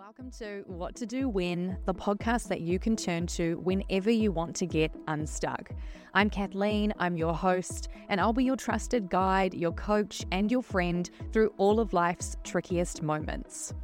[0.00, 4.32] Welcome to What to Do When, the podcast that you can turn to whenever you
[4.32, 5.72] want to get unstuck.
[6.14, 10.62] I'm Kathleen, I'm your host, and I'll be your trusted guide, your coach, and your
[10.62, 13.74] friend through all of life's trickiest moments.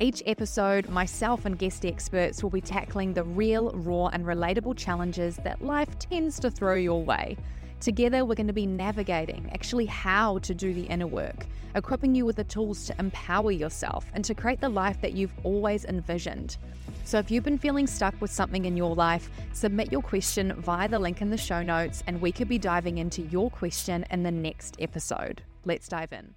[0.00, 5.36] Each episode, myself and guest experts will be tackling the real, raw, and relatable challenges
[5.44, 7.36] that life tends to throw your way.
[7.80, 11.46] Together, we're going to be navigating actually how to do the inner work,
[11.76, 15.32] equipping you with the tools to empower yourself and to create the life that you've
[15.44, 16.56] always envisioned.
[17.04, 20.88] So, if you've been feeling stuck with something in your life, submit your question via
[20.88, 24.24] the link in the show notes, and we could be diving into your question in
[24.24, 25.42] the next episode.
[25.64, 26.34] Let's dive in.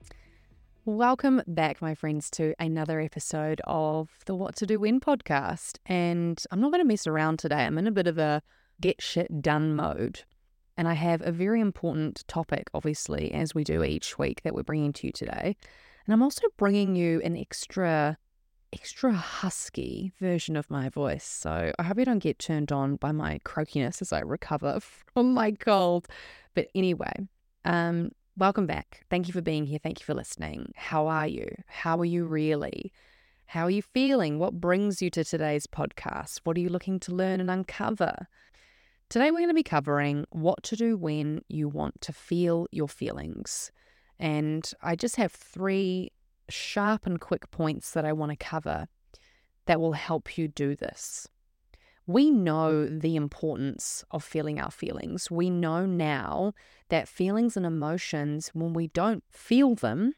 [0.85, 5.79] Welcome back, my friends, to another episode of the What to Do When podcast.
[5.87, 7.65] And I'm not going to mess around today.
[7.65, 8.43] I'm in a bit of a
[8.79, 10.23] get shit done mode.
[10.77, 14.63] And I have a very important topic, obviously, as we do each week that we're
[14.63, 15.55] bringing to you today.
[16.05, 18.17] And I'm also bringing you an extra,
[18.73, 21.25] extra husky version of my voice.
[21.25, 24.79] So I hope you don't get turned on by my croakiness as I recover
[25.13, 26.07] from my cold.
[26.55, 27.13] But anyway,
[27.65, 29.05] um, welcome back.
[29.09, 29.79] Thank you for being here.
[29.81, 30.71] Thank you for listening.
[30.75, 31.47] How are you?
[31.67, 32.91] How are you really?
[33.45, 34.39] How are you feeling?
[34.39, 36.39] What brings you to today's podcast?
[36.45, 38.27] What are you looking to learn and uncover?
[39.11, 42.87] Today, we're going to be covering what to do when you want to feel your
[42.87, 43.69] feelings.
[44.17, 46.13] And I just have three
[46.47, 48.87] sharp and quick points that I want to cover
[49.65, 51.27] that will help you do this.
[52.07, 55.29] We know the importance of feeling our feelings.
[55.29, 56.53] We know now
[56.87, 60.13] that feelings and emotions, when we don't feel them,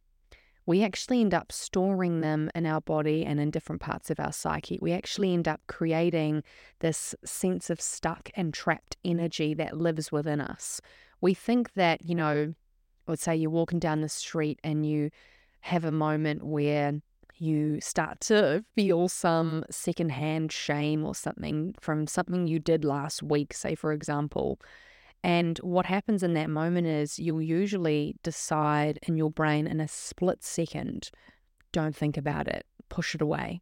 [0.66, 4.32] we actually end up storing them in our body and in different parts of our
[4.32, 4.80] psyche.
[4.82, 6.44] We actually end up creating
[6.80, 10.80] this sense of stuck and trapped energy that lives within us.
[11.22, 12.54] We think that, you know,
[13.08, 15.10] let's say you're walking down the street and you
[15.62, 17.02] have a moment where
[17.38, 23.54] you start to feel some secondhand shame or something from something you did last week,
[23.54, 24.60] say, for example
[25.24, 29.88] and what happens in that moment is you'll usually decide in your brain in a
[29.88, 31.10] split second
[31.74, 33.60] don't think about it, push it away.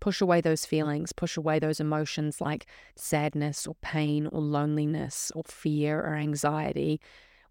[0.00, 0.68] Push away those mm.
[0.68, 7.00] feelings, push away those emotions like sadness or pain or loneliness or fear or anxiety.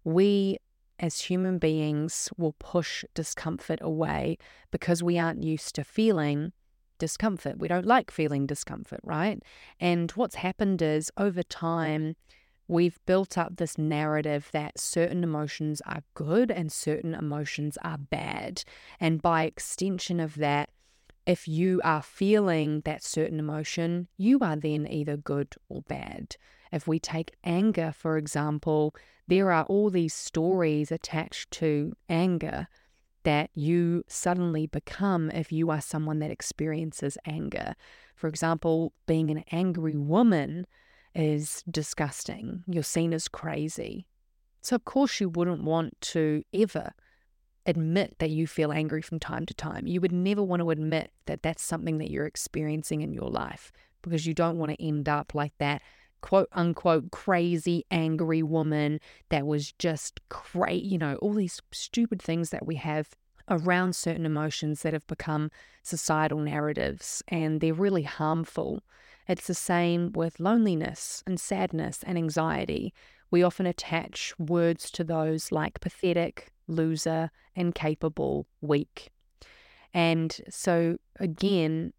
[0.04, 0.58] We
[0.98, 4.36] as human beings will push discomfort away
[4.70, 6.52] because we aren't used to feeling
[6.98, 7.58] discomfort.
[7.58, 9.42] We don't like feeling discomfort, right?
[9.80, 12.14] And what's happened is over time,
[12.72, 18.64] we've built up this narrative that certain emotions are good and certain emotions are bad.
[18.98, 20.70] And by extension of that,
[21.26, 26.36] if you are feeling that certain emotion, you are then either good or bad.
[26.72, 28.94] If we take anger, for example,
[29.28, 32.66] there are all these stories attached to anger
[33.24, 37.74] that you suddenly become if you are someone that experiences anger.
[38.16, 40.66] For example, being an angry woman
[41.14, 42.64] is disgusting.
[42.66, 44.06] You're seen as crazy.
[44.60, 46.92] So, of course, you wouldn't want to ever
[47.66, 49.86] admit that you feel angry from time to time.
[49.86, 53.72] You would never want to admit that that's something that you're experiencing in your life
[54.02, 55.82] because you don't want to end up like that
[56.22, 62.50] quote unquote crazy angry woman that was just great, you know, all these stupid things
[62.50, 63.10] that we have
[63.48, 65.50] around certain emotions that have become
[65.82, 68.82] societal narratives and they're really harmful.
[69.28, 72.92] It's the same with loneliness and sadness and anxiety.
[73.30, 79.10] We often attach words to those like pathetic, loser, incapable, weak.
[79.94, 81.92] And so, again,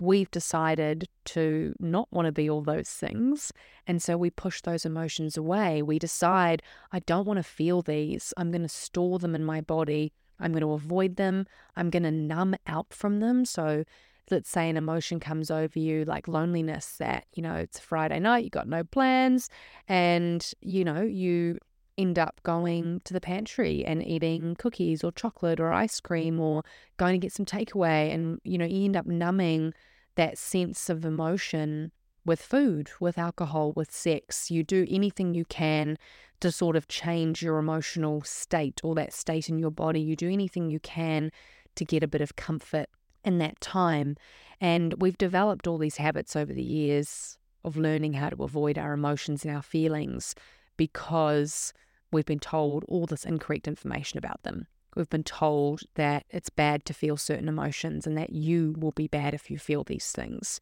[0.00, 3.52] we've decided to not want to be all those things.
[3.86, 5.82] And so we push those emotions away.
[5.82, 6.62] We decide,
[6.92, 8.34] I don't want to feel these.
[8.36, 10.12] I'm going to store them in my body.
[10.40, 11.46] I'm going to avoid them.
[11.76, 13.44] I'm going to numb out from them.
[13.44, 13.84] So
[14.32, 18.42] let's say an emotion comes over you like loneliness that you know it's friday night
[18.44, 19.48] you got no plans
[19.86, 21.58] and you know you
[21.98, 26.64] end up going to the pantry and eating cookies or chocolate or ice cream or
[26.96, 29.72] going to get some takeaway and you know you end up numbing
[30.16, 31.92] that sense of emotion
[32.24, 34.50] with food with alcohol with sex.
[34.50, 35.98] You do anything you can
[36.40, 40.00] to sort of change your emotional state or that state in your body.
[40.00, 41.30] You do anything you can
[41.76, 42.88] to get a bit of comfort
[43.24, 44.16] in that time.
[44.60, 48.92] And we've developed all these habits over the years of learning how to avoid our
[48.92, 50.34] emotions and our feelings
[50.76, 51.72] because
[52.10, 54.66] we've been told all this incorrect information about them.
[54.94, 59.06] We've been told that it's bad to feel certain emotions and that you will be
[59.06, 60.60] bad if you feel these things.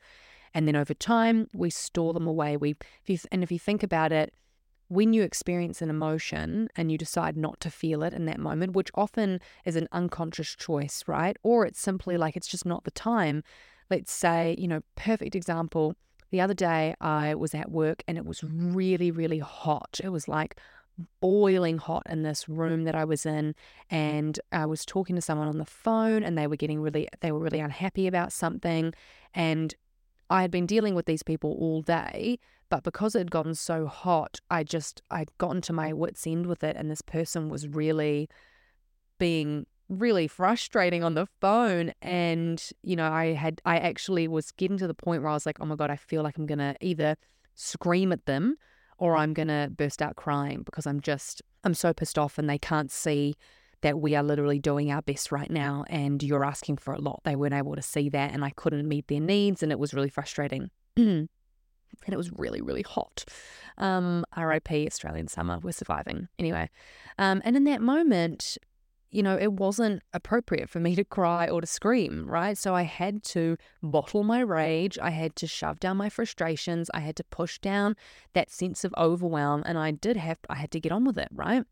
[0.55, 2.57] And then over time, we store them away.
[2.57, 4.33] We, if you, and if you think about it,
[4.91, 8.73] when you experience an emotion and you decide not to feel it in that moment,
[8.73, 11.37] which often is an unconscious choice, right?
[11.45, 12.19] Or it's simply mm.
[12.19, 13.45] like it's just not the time.
[13.89, 15.95] let's say, you know, perfect example.
[16.31, 20.01] The other day I was at work and it was really, really hot.
[20.03, 20.59] It was like
[21.21, 23.55] boiling hot in this room that I was in
[23.91, 27.33] and I was talking to someone on the phone and they were getting really they
[27.33, 28.93] were really unhappy about something
[29.35, 29.75] and
[30.29, 32.39] I had been dealing with these people all day
[32.71, 35.97] but because it had gotten so hot I just I'd gotten to my mm.
[35.97, 38.29] wits end with it and this person was really
[39.19, 44.79] being really frustrating on the phone and you know I had I actually was getting
[44.79, 46.59] to the point where I was like oh my god I feel like I'm going
[46.59, 47.17] to either
[47.55, 48.57] scream at them
[49.01, 52.49] or I'm going to burst out crying because I'm just, I'm so pissed off and
[52.49, 53.35] they can't see
[53.81, 57.23] that we are literally doing our best right now and you're asking for a lot.
[57.25, 59.95] They weren't able to see that and I couldn't meet their needs and it was
[59.95, 60.71] really frustrating.
[62.05, 63.25] and it was really, really hot.
[63.79, 66.29] Um, RIP Australian summer, we're surviving.
[66.39, 66.69] Anyway,
[67.19, 68.59] um, and in that moment,
[69.11, 72.57] you know, it wasn't appropriate for me to cry or to scream, right?
[72.57, 74.99] So I had to bottle my rage.
[75.01, 76.91] I had to shove down my frustrations.
[76.95, 77.97] I had to push down
[78.35, 79.63] that sense of overwhelm.
[79.67, 81.65] And I did have, I had to get on with it, right?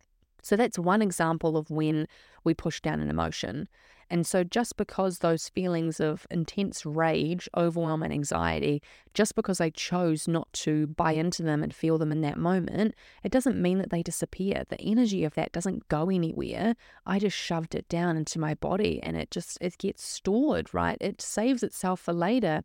[0.43, 2.07] So that's one example of when
[2.45, 3.69] we push down an emotion.
[4.11, 8.83] And so, just because those feelings of intense rage, overwhelm, and anxiety,
[9.13, 12.95] just because I chose not to buy into them and feel them in that moment,
[13.23, 14.65] it doesn't mean that they disappear.
[14.69, 16.75] The energy of that doesn't go anywhere.
[17.05, 20.97] I just shoved it down into my body and it just it gets stored, right?
[21.01, 22.63] It saves itself for later.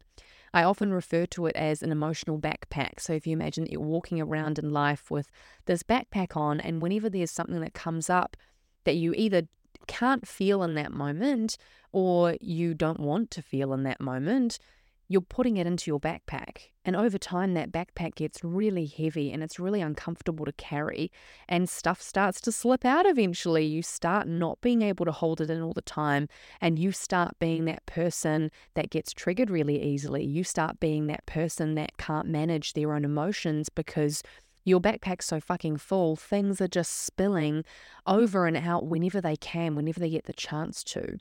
[0.54, 3.00] I often refer to it as an emotional backpack.
[3.00, 5.30] So if you imagine you're walking around in life with
[5.66, 8.38] this backpack on, and whenever there's something that comes up
[8.84, 9.48] that you either
[9.88, 11.58] can't feel in that moment
[11.92, 14.60] or you don't want to feel in that moment,
[15.08, 16.70] you're putting it into your backpack.
[16.86, 21.12] And over time, that backpack gets really heavy and it's really uncomfortable to carry,
[21.48, 23.66] and stuff starts to slip out eventually.
[23.66, 26.28] You start not being able to hold it in all the time,
[26.60, 30.26] and you start being that person that gets triggered really easily.
[30.26, 34.24] You start being that person that can't manage their own emotions because
[34.66, 37.64] your backpack's so fucking full, things are just spilling
[38.08, 41.18] over and out whenever they can, whenever they get the chance to.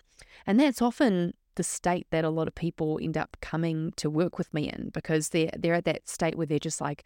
[0.47, 4.39] And that's often the state that a lot of people end up coming to work
[4.39, 7.05] with me in because they're they're at that state where they're just like,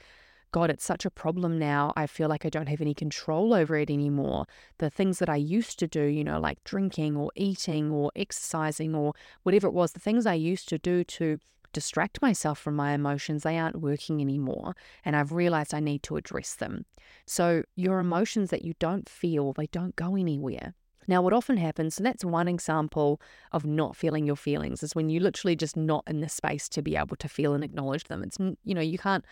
[0.52, 1.92] God, it's such a problem now.
[1.96, 4.46] I feel like I don't have any control over it anymore.
[4.78, 8.94] The things that I used to do, you know, like drinking or eating or exercising
[8.94, 9.12] or
[9.42, 11.38] whatever it was, the things I used to do to
[11.72, 14.74] distract myself from my emotions, they aren't working anymore.
[15.04, 16.86] And I've realized I need to address them.
[17.26, 20.74] So, your emotions that you don't feel, they don't go anywhere.
[21.08, 23.20] Now, what often happens, so that's one example
[23.52, 26.82] of not feeling your feelings, is when you're literally just not in the space to
[26.82, 28.22] be able to feel and acknowledge them.
[28.22, 29.24] It's, you know, you can't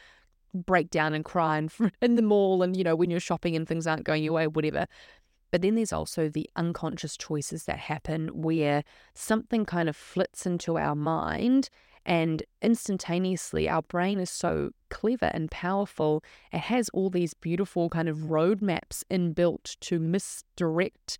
[0.54, 3.66] break down and cry in, in the mall and, you know, when you're shopping and
[3.66, 4.86] things aren't going your way, whatever.
[5.50, 8.82] But then there's also the unconscious choices that happen where
[9.14, 11.70] something kind of flits into our mind
[12.06, 16.22] and instantaneously, our brain is so clever and powerful.
[16.52, 21.18] It has all these beautiful kind of roadmaps inbuilt to misdirect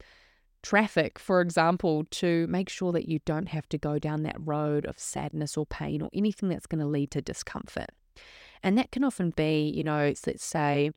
[0.64, 4.87] traffic, for example, to make sure that you don't have to go down that road
[4.87, 7.90] of sadness or pain or anything that's going to lead to discomfort.
[8.62, 10.90] And that can often be, you know, let's say,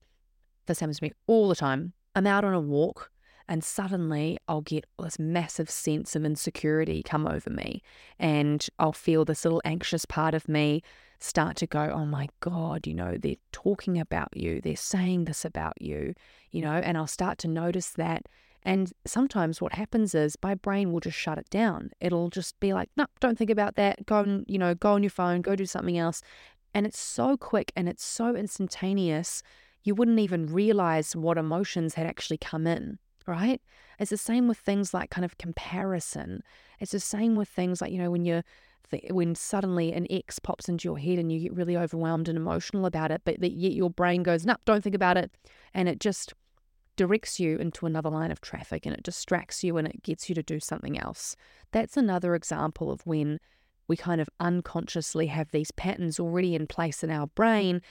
[0.65, 1.93] this happens to me all the time.
[2.15, 3.11] I'm out on a walk
[3.47, 7.81] and suddenly I'll get this massive sense of insecurity come over me.
[8.19, 10.81] And I'll feel this little anxious part of me
[11.19, 15.45] start to go, oh my God, you know, they're talking about you, they're saying this
[15.45, 16.13] about you,
[16.51, 18.27] you know, and I'll start to notice that.
[18.67, 21.91] And sometimes what happens is my brain will just shut it down.
[22.01, 24.05] It'll just be like, no, don't think about that.
[24.05, 26.21] Go and, you know, go on your phone, go do something else.
[26.73, 29.41] And it's so quick and it's so instantaneous,
[29.85, 33.61] you wouldn't even realize what emotions had actually come in right?
[33.99, 36.43] It's the same with things like kind of comparison.
[36.79, 38.43] It's the same with things like, you know, when you're
[39.11, 42.85] when suddenly an ex pops into your head and you get really overwhelmed and emotional
[42.85, 45.29] about it, but yet your brain goes, no, don't think about it.
[45.73, 46.33] And it just
[46.97, 50.35] directs you into another line of traffic and it distracts you and it gets you
[50.35, 51.35] to do something else.
[51.71, 53.39] That's another example of when
[53.87, 57.81] we kind of unconsciously have these patterns already in place in our brain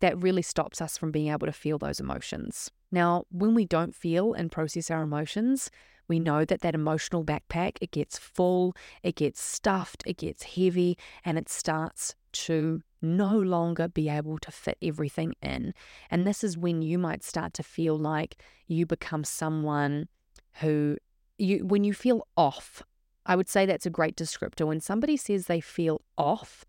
[0.00, 2.70] that really stops us from being able to feel those emotions.
[2.92, 5.70] Now, when we don't feel and process our emotions,
[6.08, 10.96] we know that that emotional backpack it gets full, it gets stuffed, it gets heavy,
[11.24, 15.72] and it starts to no longer be able to fit everything in.
[16.10, 20.08] And this is when you might start to feel like you become someone
[20.54, 20.96] who
[21.38, 22.82] you when you feel off.
[23.26, 24.66] I would say that's a great descriptor.
[24.66, 26.64] When somebody says they feel off,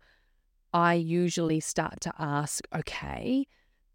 [0.72, 3.46] I usually start to ask, okay,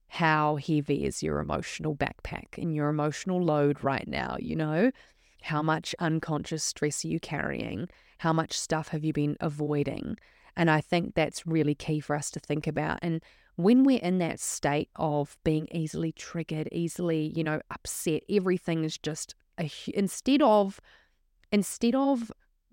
[0.07, 4.38] how heavy is your emotional backpack and your emotional load right now?
[4.39, 4.91] You know,
[5.41, 7.88] how much unconscious stress are you carrying?
[8.19, 10.17] How much stuff have you been avoiding?
[10.58, 13.00] And I think that's really key for us to think about.
[13.02, 13.24] And
[13.56, 18.98] when we're in that state of being easily triggered, easily, you know, upset, everything is
[18.98, 20.82] just a, instead of
[21.52, 22.32] instead of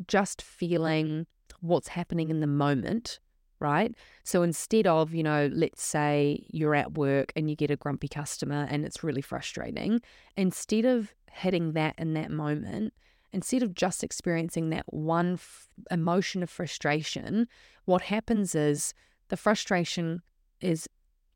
[0.09, 1.27] just feeling
[1.61, 3.21] what's happening in the moment,
[3.61, 3.95] right?
[4.25, 8.09] So instead of, you know, let's say you're at work and you get a grumpy
[8.09, 10.01] customer and it's really frustrating,
[10.37, 12.93] instead of hitting that in that moment,
[13.35, 17.49] instead of just experiencing that one f- emotion of frustration,
[17.85, 18.95] what happens is
[19.29, 20.23] the frustration
[20.61, 20.89] is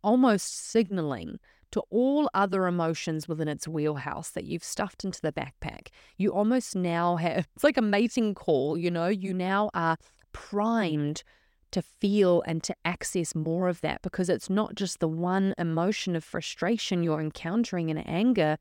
[0.02, 1.38] almost signaling
[1.70, 5.88] to all other emotions within its wheelhouse that you've stuffed into the backpack.
[6.16, 9.98] You almost now have, it's like a mating call, you know, you now are
[10.32, 11.22] primed
[11.70, 16.16] to feel and to access more of that because it's not just the one emotion
[16.16, 18.56] of frustration you're encountering in anger,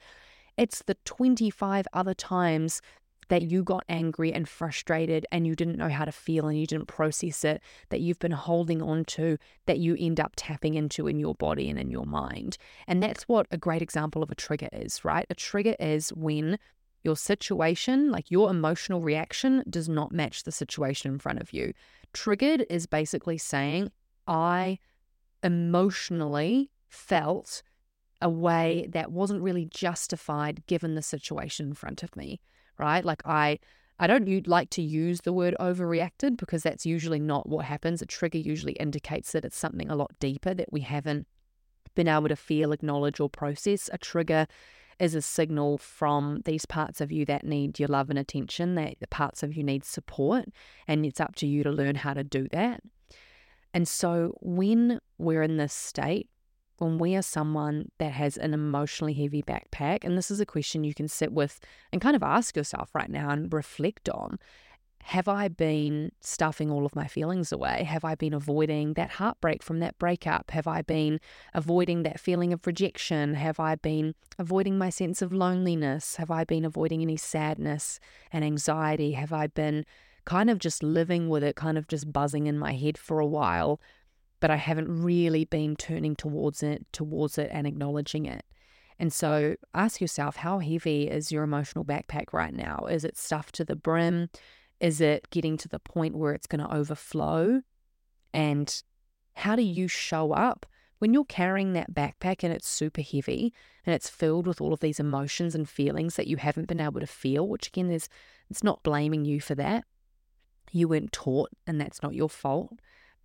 [0.57, 2.81] it's the 25 other times
[3.29, 6.65] that you got angry and frustrated and you didn't know how to feel and you
[6.65, 11.07] didn't process it, that you've been holding on to, that you end up tapping into
[11.07, 12.57] in your body and in your mind.
[12.87, 15.25] And that's what a great example of a trigger is, right?
[15.29, 16.57] A trigger is when
[17.03, 21.73] your situation, like your emotional reaction, does not match the situation in front of you.
[22.13, 23.91] Triggered is basically saying,
[24.27, 24.79] I
[25.43, 27.61] emotionally felt
[28.21, 32.39] a way that wasn't really justified given the situation in front of me
[32.77, 33.03] right?
[33.03, 33.59] Like I
[33.99, 38.01] I don't like to use the word overreacted because that's usually not what happens.
[38.01, 41.25] A trigger usually indicates that it's something a lot deeper that we haven't
[41.95, 43.89] been able to feel, acknowledge, or process.
[43.91, 44.45] A trigger
[44.99, 48.95] is a signal from these parts of you that need your love and attention, that
[48.99, 50.45] the parts of you need support,
[50.87, 52.81] and it's up to you to learn how to do that.
[53.73, 56.29] And so when we're in this state,
[56.79, 60.83] when we are someone that has an emotionally heavy backpack, and this is a question
[60.83, 61.59] you can sit with
[61.91, 64.39] and kind of ask yourself right now and reflect on
[65.07, 67.83] have I been stuffing all of my feelings away?
[67.83, 70.51] Have I been avoiding that heartbreak from that breakup?
[70.51, 71.21] Have I been
[71.53, 73.35] avoiding that feeling of rejection?
[73.35, 76.17] Have I been avoiding my sense of loneliness?
[76.17, 78.01] Have I been avoiding any sadness
[78.33, 79.13] and anxiety?
[79.13, 79.85] Have I been
[80.25, 83.25] kind of just living with it, kind of just buzzing in my head for a
[83.25, 83.79] while
[84.39, 88.43] but I haven't really been turning towards it, towards it and acknowledging it.
[88.99, 92.87] And so ask yourself, how heavy is your emotional backpack right now?
[92.89, 94.29] Is it stuffed to the brim?
[94.79, 97.61] Is it getting to the point where it's going to overflow?
[98.33, 98.83] And
[99.35, 100.65] how do you show up
[100.99, 103.53] when you're carrying that backpack and it's super heavy
[103.85, 106.99] and it's filled with all of these emotions and feelings that you haven't been able
[106.99, 108.09] to feel, which again is
[108.49, 109.85] it's not blaming you for that.
[110.71, 112.73] You weren't taught and that's not your fault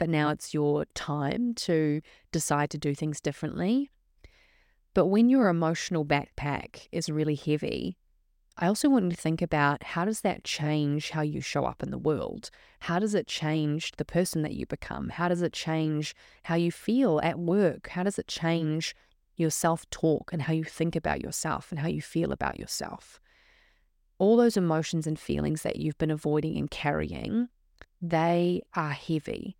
[0.02, 0.32] but now mm-hmm.
[0.32, 2.00] it's your time to
[2.32, 3.88] decide to do things differently.
[4.94, 7.96] But when your emotional backpack is really heavy,
[8.56, 11.84] I also want you to think about how does that change how you show up
[11.84, 12.50] in the world?
[12.80, 15.08] How does it change the person that you become?
[15.08, 17.90] How does it change how you feel at work?
[17.90, 18.44] How does it mm-hmm.
[18.44, 18.96] change
[19.36, 23.20] your self talk and how you think about yourself and how you feel about yourself?
[24.18, 27.50] All those emotions and feelings that you've been avoiding and carrying,
[28.00, 29.56] they are heavy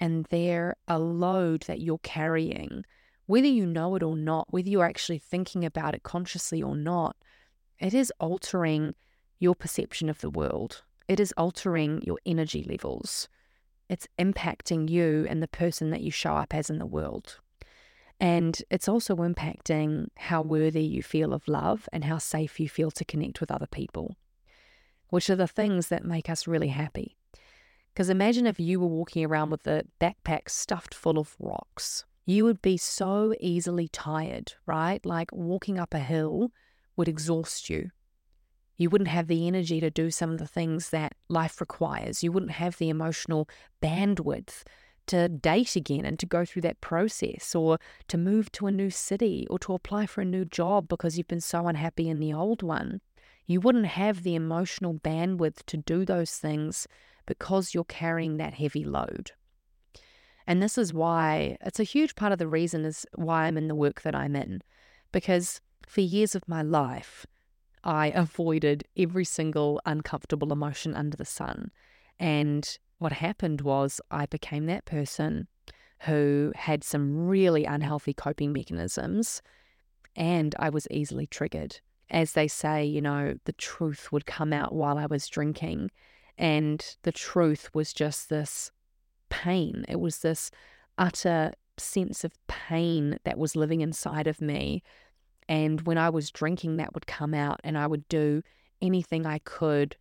[0.00, 2.84] and they're a load that you're carrying,
[3.26, 7.16] whether you know it or not, whether you're actually thinking about it consciously or not,
[7.78, 8.94] it is altering
[9.38, 10.82] your perception of the world.
[11.06, 13.28] It is altering your energy levels.
[13.88, 17.38] It's impacting you and the person that you show up as in the world.
[18.20, 22.90] And it's also impacting how worthy you feel of love and how safe you feel
[22.92, 24.16] to connect with other people,
[25.10, 27.17] which are the things that make us really happy.
[27.98, 32.04] Because imagine if you were walking around with a backpack stuffed full of rocks.
[32.26, 35.04] You would be so easily tired, right?
[35.04, 36.52] Like walking up a hill
[36.96, 37.90] would exhaust you.
[38.76, 42.22] You wouldn't have the energy to do some of the things that life requires.
[42.22, 43.48] You wouldn't have the emotional
[43.82, 44.62] bandwidth
[45.08, 48.90] to date again and to go through that process or to move to a new
[48.90, 52.32] city or to apply for a new job because you've been so unhappy in the
[52.32, 53.00] old one.
[53.48, 56.86] You wouldn't have the emotional bandwidth to do those things
[57.28, 59.30] because you're carrying that heavy load.
[60.46, 63.68] And this is why it's a huge part of the reason is why I'm in
[63.68, 64.62] the work that I'm in.
[65.12, 67.26] Because for years of my life,
[67.84, 71.70] I avoided every single uncomfortable emotion under the sun.
[72.18, 75.48] And what happened was I became that person
[76.00, 79.42] who had some really unhealthy coping mechanisms
[80.16, 81.80] and I was easily triggered.
[82.10, 85.90] As they say, you know, the truth would come out while I was drinking.
[86.38, 88.70] And the truth was just this
[89.28, 89.84] pain.
[89.88, 90.50] It was this
[90.96, 94.82] utter sense of pain that was living inside of me.
[95.48, 98.42] And when I was drinking, that would come out, and I would do
[98.80, 99.96] anything I could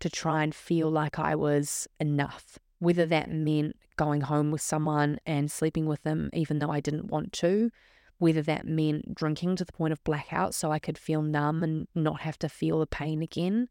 [0.00, 5.18] to try and feel like I was enough, whether that meant going home with someone
[5.26, 7.70] and sleeping with them even though I didn't want to,
[8.18, 11.86] whether that meant drinking to the point of blackout so I could feel numb and
[11.94, 13.68] not have to feel the pain again,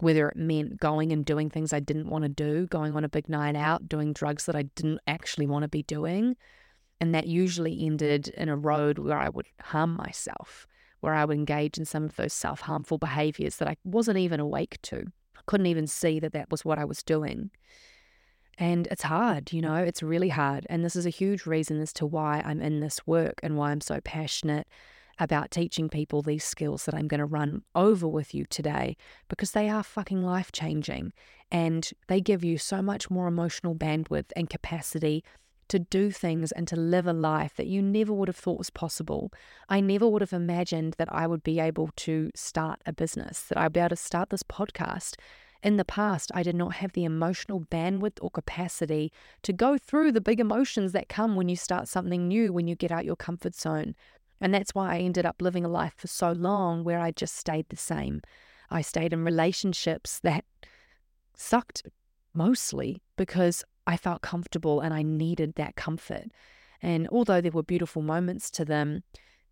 [0.00, 3.08] whether it meant going and doing things I didn't want to do, going on a
[3.08, 6.36] big night out, doing drugs that I didn't actually want to be doing.
[7.00, 10.66] And that usually ended in a road where I would harm myself,
[11.00, 14.40] where I would engage in some of those self harmful behaviors that I wasn't even
[14.40, 15.06] awake to.
[15.36, 17.50] I couldn't even see that that was what I was doing.
[18.56, 20.66] And it's hard, you know, it's really hard.
[20.70, 23.72] And this is a huge reason as to why I'm in this work and why
[23.72, 24.68] I'm so passionate
[25.18, 28.96] about teaching people these skills that I'm going to run over with you today
[29.28, 31.12] because they are fucking life changing
[31.50, 35.24] and they give you so much more emotional bandwidth and capacity
[35.68, 38.70] to do things and to live a life that you never would have thought was
[38.70, 39.32] possible.
[39.68, 43.58] I never would have imagined that I would be able to start a business, that
[43.58, 45.16] I'd be able to start this podcast.
[45.62, 49.10] In the past, I did not have the emotional bandwidth or capacity
[49.42, 52.76] to go through the big emotions that come when you start something new, when you
[52.76, 53.94] get out your comfort zone.
[54.40, 57.36] And that's why I ended up living a life for so long where I just
[57.36, 58.20] stayed the same.
[58.70, 60.44] I stayed in relationships that
[61.34, 61.82] sucked
[62.34, 66.26] mostly because I felt comfortable and I needed that comfort.
[66.82, 69.04] And although there were beautiful moments to them,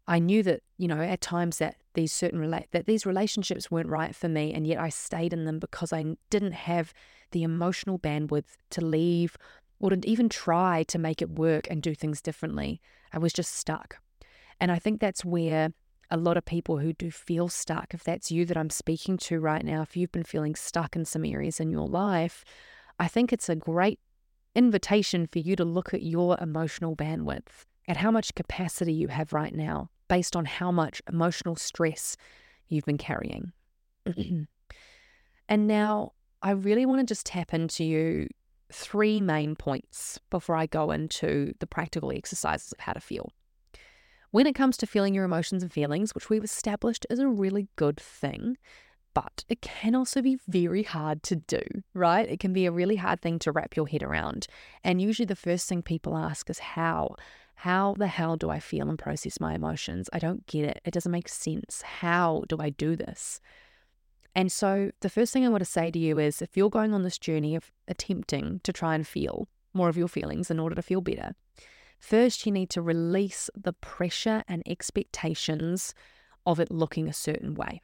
[0.07, 4.15] I knew that, you know, at times that these certain that these relationships weren't right
[4.15, 6.93] for me and yet I stayed in them because I didn't have
[7.31, 9.37] the emotional bandwidth to leave
[9.79, 12.81] or to even try to make it work and do things differently.
[13.12, 13.99] I was just stuck.
[14.62, 15.73] And I think that's where
[16.09, 19.40] a lot of people who do feel stuck, if that's you that I'm speaking to
[19.40, 22.45] right now, if you've been feeling stuck in some areas in your life,
[23.00, 23.99] I think it's a great
[24.54, 29.33] invitation for you to look at your emotional bandwidth, at how much capacity you have
[29.33, 32.16] right now, based on how much emotional stress
[32.69, 33.50] you've been carrying.
[34.07, 34.42] Mm-hmm.
[35.49, 38.28] and now I really want to just tap into you
[38.73, 43.33] three main points before I go into the practical exercises of how to feel.
[44.33, 47.68] When it comes to feeling your emotions and feelings, which we've established is a really
[47.77, 48.57] good thing,
[49.12, 51.61] but it can also be very hard to do,
[51.92, 52.27] right?
[52.27, 54.47] It can be a really hard thing to wrap your head around.
[54.83, 57.14] And usually the first thing people ask is how?
[57.57, 60.09] How the hell do I feel and process my emotions?
[60.14, 60.81] I don't get it.
[60.87, 61.83] It doesn't make sense.
[61.83, 63.38] How do I do this?
[64.35, 66.95] And so, the first thing I want to say to you is if you're going
[66.95, 70.75] on this journey of attempting to try and feel more of your feelings in order
[70.75, 71.35] to feel better,
[72.03, 75.95] First, you need to release the pressure and expectations
[76.45, 77.81] of it looking a certain way.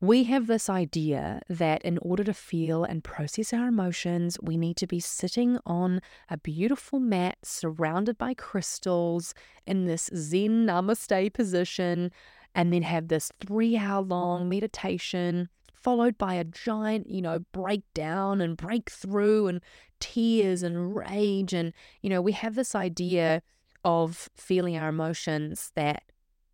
[0.00, 4.76] We have this idea that in order to feel and process our emotions, we need
[4.76, 9.34] to be sitting on a beautiful mat surrounded by crystals
[9.66, 12.12] in this Zen namaste position,
[12.54, 15.48] and then have this three hour long meditation
[15.82, 19.60] followed by a giant, you know, breakdown and breakthrough and
[20.02, 21.52] tears and rage.
[21.52, 23.42] And, you know, we have this idea
[23.84, 26.02] of feeling our emotions that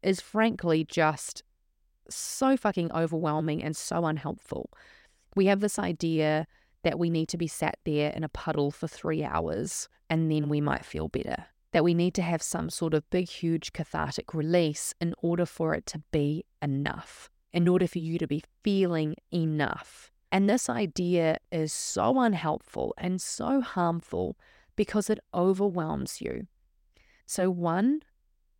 [0.02, 1.42] is frankly just
[2.08, 4.70] so fucking overwhelming and so unhelpful.
[5.34, 6.46] We have this idea
[6.84, 10.48] that we need to be sat there in a puddle for three hours and then
[10.48, 11.46] we might feel better.
[11.72, 15.74] That we need to have some sort of big, huge cathartic release in order for
[15.74, 20.10] it to be enough in order for you to be feeling enough.
[20.30, 24.36] And this idea is so unhelpful and so harmful
[24.76, 26.46] because it overwhelms you.
[27.26, 28.00] So one,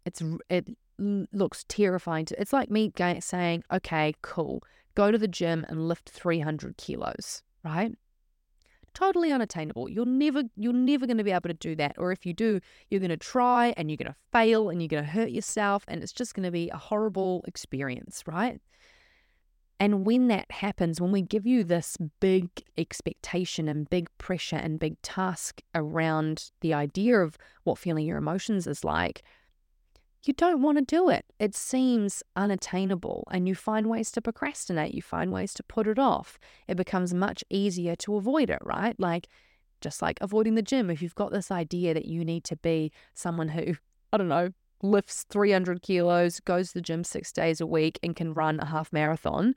[0.04, 2.24] it's it looks terrifying.
[2.26, 4.62] To, it's like me saying, "Okay, cool,
[4.94, 7.92] go to the gym and lift 300 kilos." Right?
[8.94, 9.88] Totally unattainable.
[9.88, 11.96] You're never you're never going to be able to do that.
[11.98, 14.88] Or if you do, you're going to try and you're going to fail and you're
[14.88, 18.60] going to hurt yourself and it's just going to be a horrible experience, right?
[19.80, 24.78] And when that happens, when we give you this big expectation and big pressure and
[24.78, 29.22] big task around the idea of what feeling your emotions is like,
[30.24, 31.24] you don't want to do it.
[31.38, 34.94] It seems unattainable, and you find ways to procrastinate.
[34.94, 36.38] You find ways to put it off.
[36.66, 38.98] It becomes much easier to avoid it, right?
[38.98, 39.28] Like,
[39.80, 40.90] just like avoiding the gym.
[40.90, 43.74] If you've got this idea that you need to be someone who,
[44.12, 44.50] I don't know,
[44.82, 48.66] lifts 300 kilos, goes to the gym six days a week, and can run a
[48.66, 49.54] half marathon,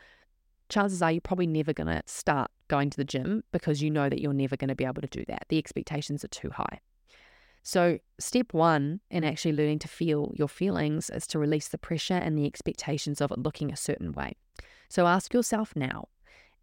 [0.69, 4.09] chances are you're probably never going to start going to the gym because you know
[4.09, 5.45] that you're never going to be able to do that.
[5.49, 6.79] The expectations are too high.
[7.63, 12.15] So, step one in actually learning to feel your feelings is to release the pressure
[12.15, 14.35] and the expectations of it looking a certain way.
[14.89, 16.07] So, ask yourself now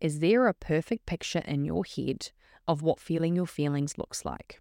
[0.00, 2.30] is there a perfect picture in your head
[2.66, 4.60] of what feeling your feelings looks like?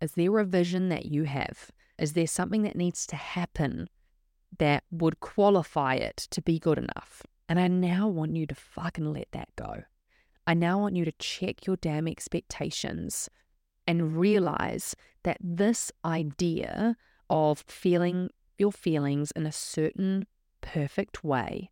[0.00, 1.70] Is there a vision that you have?
[1.98, 3.88] Is there something that needs to happen
[4.58, 7.22] that would qualify it to be good enough?
[7.48, 9.84] And I now want you to fucking let that go.
[10.46, 13.28] I now want you to check your damn expectations
[13.86, 16.96] and realize that this idea
[17.30, 20.26] of feeling your feelings in a certain
[20.60, 21.70] perfect way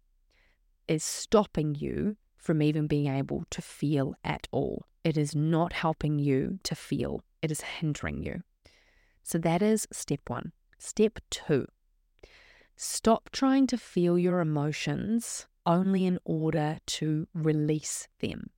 [0.88, 4.86] is stopping you from even being able to feel at all.
[5.02, 8.42] It is not helping you to feel, it is hindering you.
[9.24, 10.52] So that is step one.
[10.78, 11.66] Step two
[12.76, 18.50] stop trying to feel your emotions only in order to release them.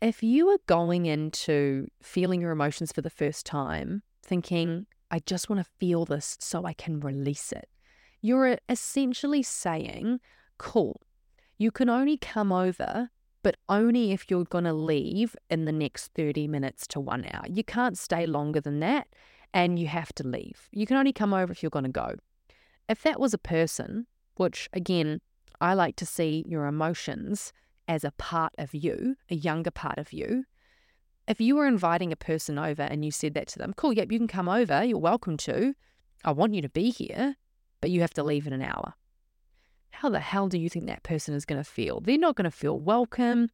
[0.00, 5.50] If you are going into feeling your emotions for the first time, thinking, I just
[5.50, 7.68] want to feel this so I can release it,
[8.20, 10.20] you're essentially saying,
[10.56, 11.00] Cool,
[11.58, 13.10] you can only come over,
[13.42, 17.44] but only if you're going to leave in the next 30 minutes to one hour.
[17.48, 19.08] You can't stay longer than that
[19.54, 20.68] and you have to leave.
[20.72, 22.16] You can only come over if you're going to go.
[22.88, 25.20] If that was a person, which again,
[25.60, 27.52] I like to see your emotions
[27.88, 30.44] as a part of you, a younger part of you.
[31.26, 34.12] If you were inviting a person over and you said that to them, cool, yep,
[34.12, 35.74] you can come over, you're welcome to.
[36.24, 37.36] I want you to be here,
[37.80, 38.94] but you have to leave in an hour
[39.94, 42.00] how the hell do you think that person is going to feel?
[42.00, 43.48] They're not going to feel welcome.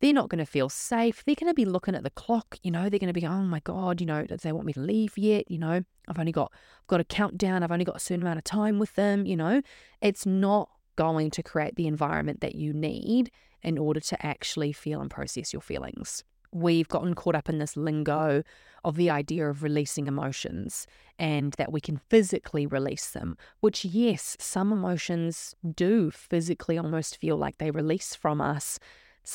[0.00, 1.24] They're not going to feel safe.
[1.24, 2.58] They're going to be looking at the clock.
[2.62, 4.72] You know, they're going to be, oh my God, you know, do they want me
[4.74, 5.50] to leave yet?
[5.50, 7.62] You know, I've only got, I've got a countdown.
[7.62, 9.26] I've only got a certain amount of time with them.
[9.26, 9.62] You know,
[10.00, 13.30] it's not going to create the environment that you need
[13.62, 16.24] in order to actually feel and process your feelings
[16.56, 18.42] we've gotten caught up in this lingo
[18.84, 20.86] of the idea of releasing emotions
[21.18, 27.36] and that we can physically release them, which, yes, some emotions do physically almost feel
[27.36, 28.78] like they release from us.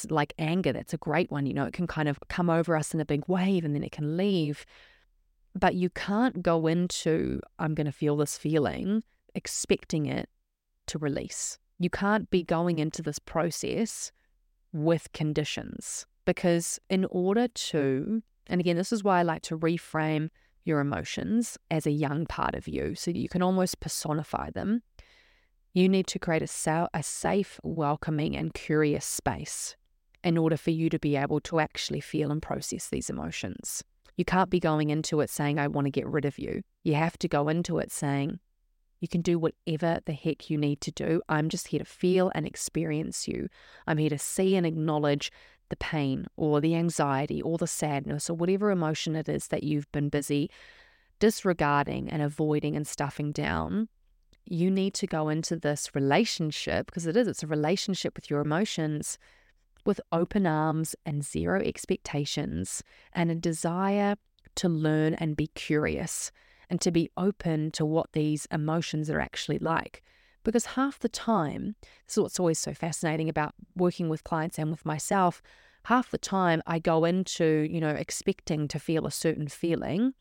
[0.09, 1.45] Like anger, that's a great one.
[1.45, 3.83] You know, it can kind of come over us in a big wave and then
[3.83, 4.65] it can leave.
[5.53, 9.03] But you can't go into, I'm going to feel this feeling,
[9.35, 10.29] expecting it
[10.87, 11.57] to release.
[11.77, 14.11] You can't be going into this process
[14.71, 20.29] with conditions because in order to, and again, this is why I like to reframe
[20.63, 24.83] your emotions as a young part of you so you can almost personify them.
[25.73, 29.75] You need to create a, sa- a safe, welcoming, and curious space
[30.23, 33.83] in order for you to be able to actually feel and process these emotions.
[34.17, 36.61] You can't be going into it saying, I want to get rid of you.
[36.83, 38.39] You have to go into it saying,
[38.99, 41.21] you can do whatever the heck you need to do.
[41.27, 43.47] I'm just here to feel and experience you.
[43.87, 45.31] I'm here to see and acknowledge
[45.69, 49.91] the pain or the anxiety or the sadness or whatever emotion it is that you've
[49.91, 50.51] been busy
[51.21, 53.87] disregarding and avoiding and stuffing down,
[54.45, 58.41] you need to go into this relationship because it is, it's a relationship with your
[58.41, 59.17] emotions
[59.85, 64.15] with open arms and zero expectations and a desire
[64.55, 66.31] to learn and be curious
[66.69, 70.01] and to be open to what these emotions are actually like.
[70.43, 71.75] Because half the time,
[72.07, 75.41] this is what's always so fascinating about working with clients and with myself.
[75.85, 80.13] Half the time, I go into, you know, expecting to feel a certain feeling,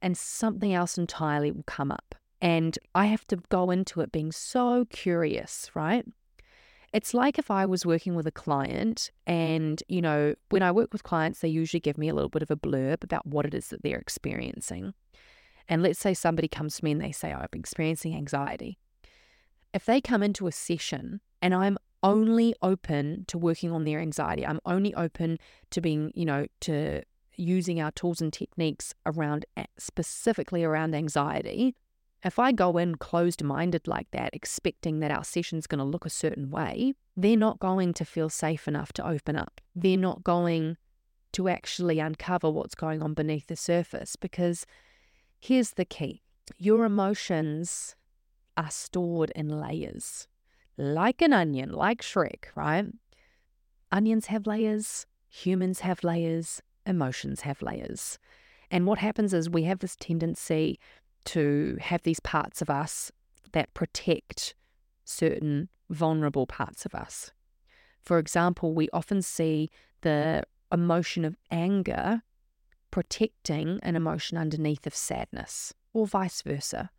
[0.00, 2.14] and something else entirely will come up.
[2.40, 6.06] And I have to go into it being so curious, right?
[6.92, 10.92] It's like if I was working with a client, and, you know, when I work
[10.92, 13.54] with clients, they usually give me a little bit of a blurb about what it
[13.54, 14.94] is that they're experiencing.
[15.68, 18.78] And let's say somebody comes to me and they say, oh, I'm experiencing anxiety
[19.72, 24.46] if they come into a session and I'm only open to working on their anxiety,
[24.46, 25.38] I'm only open
[25.70, 27.02] to being, you know, to
[27.36, 29.46] using our tools and techniques around
[29.78, 31.74] specifically around anxiety.
[32.24, 36.04] If I go in closed minded like that, expecting that our session's going to look
[36.04, 39.60] a certain way, they're not going to feel safe enough to open up.
[39.74, 40.76] They're not going
[41.32, 44.66] to actually uncover what's going on beneath the surface because
[45.38, 46.22] here's the key
[46.56, 47.94] your emotions
[48.56, 50.26] are stored in layers,
[50.76, 52.86] like an onion, like Shrek, right?
[53.92, 58.18] Onions have layers, humans have layers, emotions have layers.
[58.70, 60.78] And what happens is we have this tendency
[61.26, 63.12] to have these parts of us
[63.52, 64.54] that protect
[65.04, 67.32] certain vulnerable parts of us.
[68.02, 69.70] For example, we often see
[70.02, 72.22] the emotion of anger
[72.90, 76.90] protecting an emotion underneath of sadness, or vice versa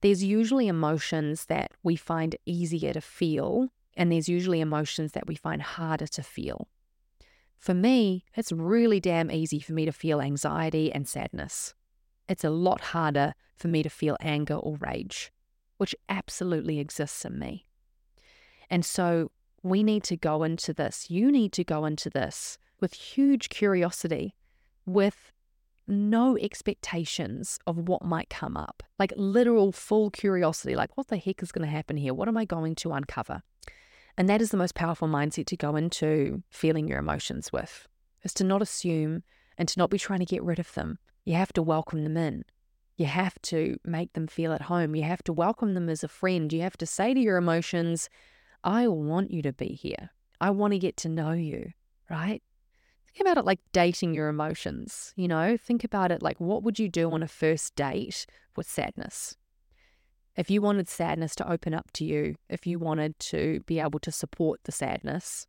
[0.00, 5.34] there's usually emotions that we find easier to feel, and there's usually emotions that we
[5.34, 6.68] find harder to feel.
[7.58, 11.74] For me, it's really damn easy for me to feel anxiety and sadness.
[12.28, 15.32] It's a lot harder for me to feel anger or rage,
[15.76, 17.66] which absolutely exists in me.
[18.68, 19.30] And so
[19.62, 21.10] we need to go into this.
[21.10, 24.34] You need to go into this with huge curiosity,
[24.84, 25.32] with
[25.88, 31.42] no expectations of what might come up, like literal full curiosity, like what the heck
[31.42, 32.12] is going to happen here?
[32.12, 33.42] What am I going to uncover?
[34.18, 37.86] And that is the most powerful mindset to go into feeling your emotions with,
[38.22, 39.22] is to not assume
[39.58, 40.98] and to not be trying to get rid of them.
[41.26, 42.44] You have to welcome them in.
[42.96, 44.94] You have to make them feel at home.
[44.94, 46.50] You have to welcome them as a friend.
[46.50, 48.08] You have to say to your emotions,
[48.62, 50.10] I want you to be here.
[50.40, 51.72] I want to get to know you,
[52.08, 52.42] right?
[53.06, 55.56] Think about it like dating your emotions, you know?
[55.56, 59.36] Think about it like what would you do on a first date with sadness?
[60.36, 63.98] If you wanted sadness to open up to you, if you wanted to be able
[64.00, 65.48] to support the sadness,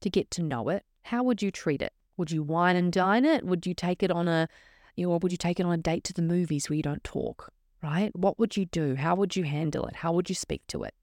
[0.00, 1.92] to get to know it, how would you treat it?
[2.16, 3.44] Would you wine and dine it?
[3.44, 4.48] Would you take it on a,
[4.94, 6.82] you know, or would you take it on a date to the movies where you
[6.82, 7.52] don't talk,
[7.82, 8.14] right?
[8.14, 8.94] What would you do?
[8.94, 9.96] How would you handle it?
[9.96, 10.94] How would you speak to it?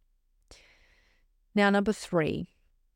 [1.55, 2.47] Now, number three,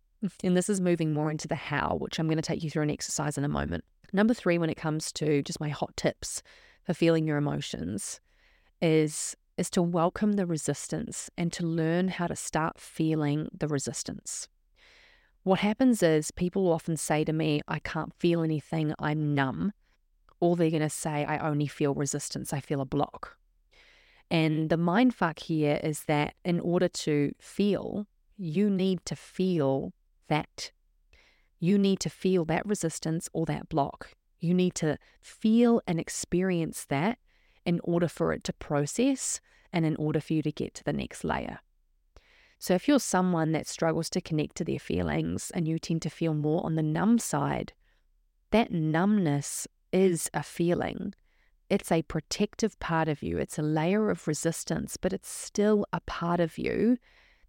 [0.44, 2.84] and this is moving more into the how, which I'm going to take you through
[2.84, 3.84] an exercise in a moment.
[4.12, 6.44] Number three, when it comes to just my hot tips
[6.84, 8.20] for feeling your emotions,
[8.82, 14.48] is is to welcome the resistance and to learn how to start feeling the resistance.
[15.44, 19.74] What happens is people often say to me, I can't feel anything, I'm numb.
[20.44, 23.38] Or they're going to say, I only feel resistance, I feel a block.
[24.30, 29.94] And the mind fuck here is that in order to feel, you need to feel
[30.28, 30.72] that.
[31.62, 34.10] You need to feel that resistance or that block.
[34.42, 37.20] You need to feel and experience that
[37.66, 39.40] in order for it to process
[39.72, 41.60] and in order for you to get to the next layer.
[42.60, 46.10] So, if you're someone that struggles to connect to their feelings and you tend to
[46.10, 47.72] feel more on the numb side,
[48.52, 51.14] that numbness is a feeling.
[51.70, 53.38] It's a protective part of you.
[53.38, 56.98] It's a layer of resistance, but it's still a part of you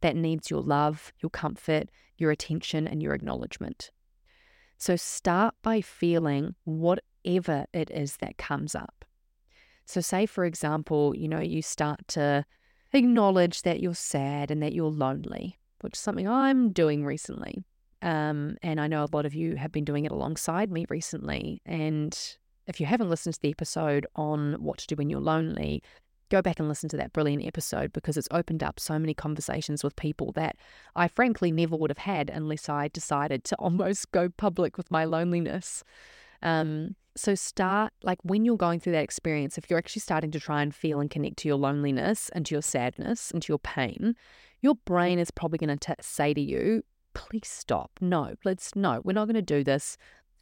[0.02, 3.90] that needs your love, your comfort, your attention, and your acknowledgement.
[4.76, 9.04] So start by feeling whatever it is that comes up.
[9.86, 12.44] So, say, for example, you know, you start to
[12.92, 17.64] acknowledge that you're sad and that you're lonely, which is something I'm doing recently.
[18.04, 21.62] Um, and I know a lot of you have been doing it alongside me recently.
[21.64, 22.16] And
[22.66, 25.82] if you haven't listened to the episode on what to do when you're lonely,
[26.30, 29.82] go back and listen to that brilliant episode because it's opened up so many conversations
[29.82, 30.56] with people that
[30.94, 35.06] I frankly never would have had unless I decided to almost go public with my
[35.06, 35.82] loneliness.
[36.42, 40.40] Um, so start like when you're going through that experience, if you're actually starting to
[40.40, 43.58] try and feel and connect to your loneliness and to your sadness and to your
[43.60, 44.14] pain,
[44.60, 46.82] your brain is probably going to say to you,
[47.14, 47.92] please stop.
[48.00, 49.96] No, let's no, we're not going to do this.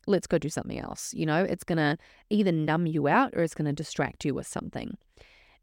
[0.06, 1.14] Let's go do something else.
[1.14, 1.96] You know, it's going to
[2.30, 4.96] either numb you out or it's going to distract you with something.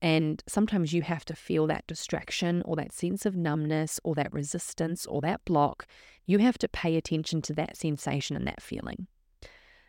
[0.01, 4.31] And sometimes you have to feel that distraction or that sense of numbness or that
[4.31, 5.85] resistance or that block.
[6.25, 9.07] You have to pay attention to that sensation and that feeling.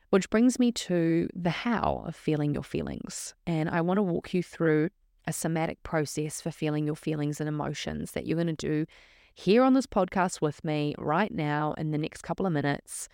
[0.08, 3.34] Which brings me to the how of feeling your feelings.
[3.46, 4.90] And I want to walk you through
[5.28, 8.86] a somatic process for feeling your feelings and emotions that you're going to do
[9.34, 13.08] here on this podcast with me right now in the next couple of minutes.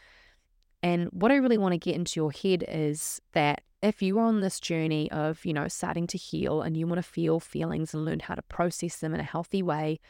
[0.83, 4.41] And what I really want to get into your head is that if you're on
[4.41, 8.05] this journey of, you know, starting to heal and you want to feel feelings and
[8.05, 10.01] learn how to process them in a healthy way,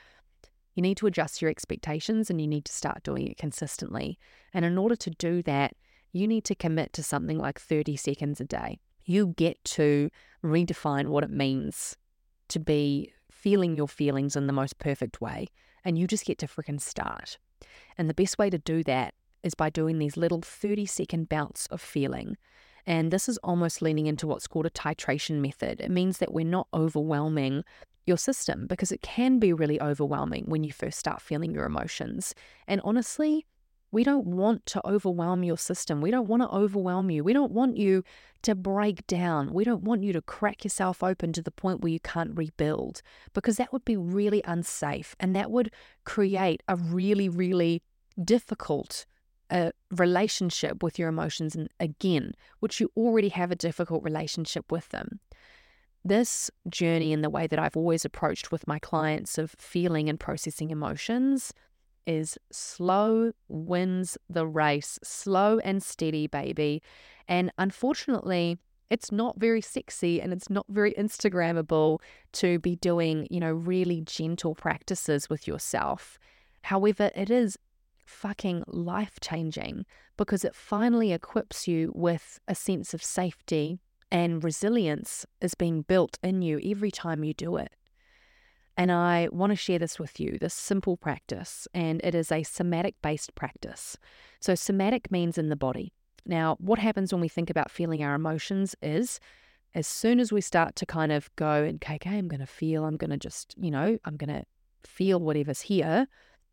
[0.75, 4.19] you need to adjust your expectations and you need to start doing it consistently.
[4.53, 5.75] And in order to do that,
[6.13, 8.79] you need to commit to something like 30 seconds a day.
[9.05, 10.11] You get to
[10.45, 11.97] redefine what it means
[12.49, 15.49] to be feeling your feelings in the most perfect way.
[15.87, 17.39] And you just get to freaking start.
[17.97, 21.67] And the best way to do that is by doing these little 30 second bouts
[21.67, 22.37] of feeling.
[22.87, 25.81] And this is almost leaning into what's called a titration method.
[25.81, 27.63] It means that we're not overwhelming
[28.05, 32.35] your system because it can be really overwhelming when you first start feeling your emotions.
[32.67, 33.47] And honestly,
[33.93, 36.01] we don't want to overwhelm your system.
[36.01, 37.23] We don't want to overwhelm you.
[37.25, 38.03] We don't want you
[38.43, 39.53] to break down.
[39.53, 43.03] We don't want you to crack yourself open to the point where you can't rebuild
[43.33, 45.73] because that would be really unsafe and that would
[46.05, 47.83] create a really, really
[48.23, 49.07] difficult
[49.51, 54.89] a relationship with your emotions and again, which you already have a difficult relationship with
[54.89, 55.21] them.
[56.05, 60.19] This journey and the way that I've always approached with my clients of feeling and
[60.19, 61.53] processing emotions
[62.07, 66.83] is slow wins the race, slow and steady, baby.
[67.29, 68.59] And unfortunately,
[68.91, 71.99] it's not very sexy and it's not very Instagrammable
[72.35, 76.19] to be doing, you know, really gentle practices with yourself.
[76.63, 77.59] However, it is
[78.05, 79.85] fucking life changing
[80.17, 86.19] because it finally equips you with a sense of safety and resilience is being built
[86.23, 87.73] in you every time you do it.
[88.77, 92.43] And I want to share this with you this simple practice, and it is a
[92.43, 93.97] somatic based practice.
[94.41, 95.93] So, somatic means in the body.
[96.27, 99.21] Now, what happens when we think about feeling our emotions is
[99.75, 102.47] as soon as we start to kind of go and, okay, okay I'm going to
[102.47, 104.45] feel, I'm going to just, you know, I'm going to
[104.85, 106.09] feel whatever's here,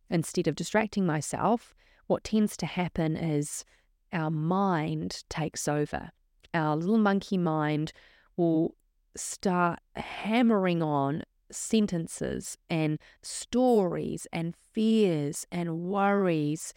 [0.09, 1.73] instead of distracting myself,
[2.07, 3.63] what tends to happen is
[4.11, 6.11] our mind takes over.
[6.53, 7.93] Our little monkey mind
[8.37, 8.75] will
[9.15, 16.73] start hammering on sentences and stories and fears and worries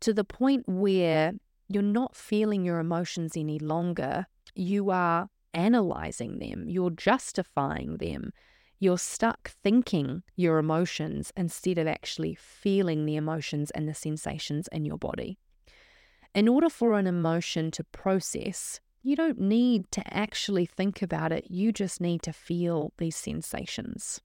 [0.00, 1.32] to the point where
[1.68, 4.26] you're not feeling your emotions any longer.
[4.54, 8.32] You are analyzing them, you're justifying them.
[8.80, 14.84] You're stuck thinking your emotions instead of actually feeling the emotions and the sensations in
[14.84, 15.36] your body.
[16.32, 21.46] In order for an emotion to process, you don't need to actually think about it,
[21.50, 24.20] you just need to feel these sensations.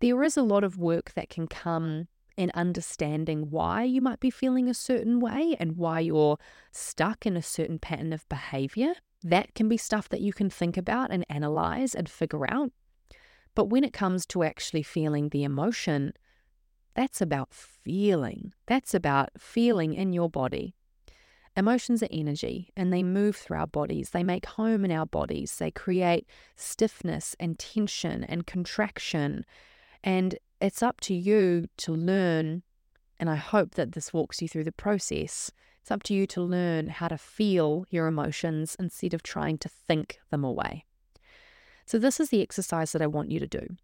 [0.00, 4.30] There is a lot of work that can come in understanding why you might be
[4.30, 6.38] feeling a certain way and why you're
[6.72, 8.94] stuck in a certain pattern of behavior.
[9.22, 12.72] That can be stuff that you can think about and analyze and figure out.
[13.54, 16.14] But when it comes to actually feeling the emotion,
[16.94, 18.52] that's about feeling.
[18.66, 20.74] That's about feeling in your body.
[21.54, 24.10] Emotions are energy and they move through our bodies.
[24.10, 25.56] They make home in our bodies.
[25.56, 29.44] They create stiffness and tension and contraction.
[30.02, 32.62] And it's up to you to learn.
[33.18, 35.50] And I hope that this walks you through the process.
[35.82, 39.68] It's up to you to learn how to feel your emotions instead of trying to
[39.68, 40.86] think them away.
[41.84, 43.76] So, this is the exercise that I want you to do.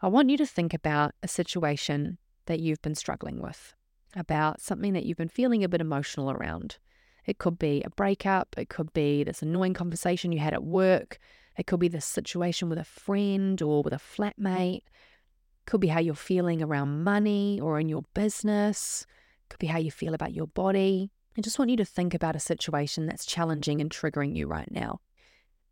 [0.00, 3.74] I want you to think about a situation that you've been struggling with
[4.14, 6.78] about something that you've been feeling a bit emotional around.
[7.26, 11.18] It could be a breakup, it could be this annoying conversation you had at work,
[11.56, 15.88] it could be this situation with a friend or with a flatmate, it could be
[15.88, 19.06] how you're feeling around money or in your business,
[19.44, 21.10] it could be how you feel about your body.
[21.36, 24.70] I just want you to think about a situation that's challenging and triggering you right
[24.70, 25.00] now.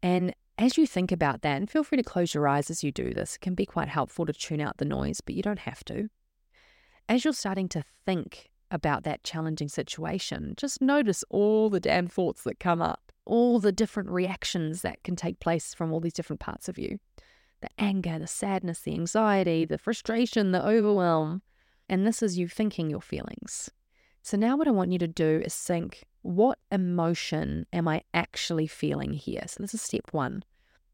[0.03, 2.93] And as you think about that, and feel free to close your eyes as you
[2.93, 5.61] do this, it can be quite helpful to tune out the noise, but you don't
[5.61, 6.09] have to
[7.09, 12.43] as you're starting to think about that challenging situation, just notice all the damn thoughts
[12.43, 16.41] that come up, all the different reactions that can take place from all these different
[16.41, 16.99] parts of you
[17.61, 21.43] the anger, the sadness, the anxiety, the frustration, the overwhelm.
[21.89, 23.69] And this is you thinking your feelings.
[24.23, 28.69] So now, what I want you to do is think what emotion am I actually
[28.69, 29.43] feeling here?
[29.47, 30.45] So, this is step one.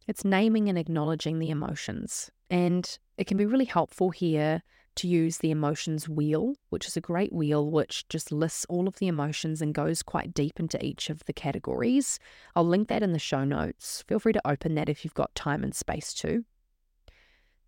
[0.06, 2.30] It's naming and acknowledging the emotions.
[2.48, 4.62] And it can be really helpful here
[4.96, 8.96] to use the emotions wheel, which is a great wheel which just lists all of
[8.96, 12.18] the emotions and goes quite deep into each of the categories.
[12.54, 14.02] I'll link that in the show notes.
[14.06, 16.44] Feel free to open that if you've got time and space to.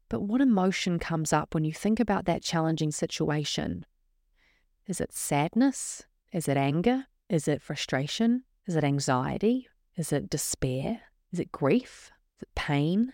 [0.08, 3.84] But what emotion comes up when you think about that challenging situation?
[4.86, 6.04] Is it sadness?
[6.32, 7.06] Is it anger?
[7.28, 8.44] Is it frustration?
[8.66, 9.68] Is it anxiety?
[9.96, 11.00] Is it despair?
[11.32, 12.12] Is it grief?
[12.36, 13.12] Is it pain?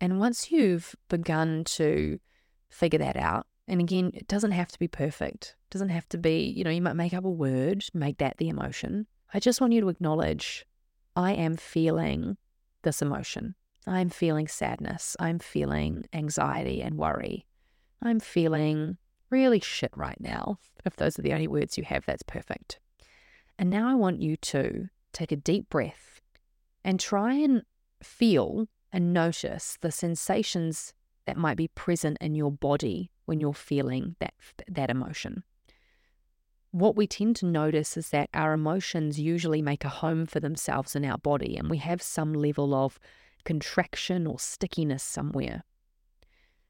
[0.00, 2.18] And once you've begun to
[2.68, 5.56] figure that out, and again, it doesn't have to be perfect.
[5.66, 8.38] It doesn't have to be, you know, you might make up a word, make that
[8.38, 9.06] the emotion.
[9.32, 10.66] I just want you to acknowledge
[11.14, 12.36] I am feeling
[12.82, 13.54] this emotion.
[13.86, 15.16] I'm feeling sadness.
[15.18, 17.46] I'm feeling anxiety and worry.
[18.02, 18.98] I'm feeling
[19.30, 20.58] really shit right now.
[20.84, 22.78] If those are the only words you have, that's perfect.
[23.58, 26.20] And now I want you to take a deep breath
[26.84, 27.62] and try and
[28.02, 30.92] feel and notice the sensations
[31.26, 34.34] that might be present in your body when you're feeling that
[34.68, 35.42] that emotion.
[36.70, 40.96] What we tend to notice is that our emotions usually make a home for themselves
[40.96, 42.98] in our body and we have some level of
[43.44, 45.64] contraction or stickiness somewhere.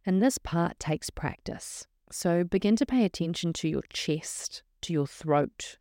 [0.04, 1.86] And this part takes practice.
[2.10, 5.78] So begin to pay attention to your chest, to your throat,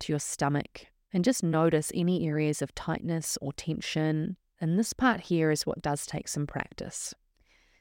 [0.00, 4.36] to your stomach, and just notice any areas of tightness or tension.
[4.60, 7.14] And this part here is what does take some practice.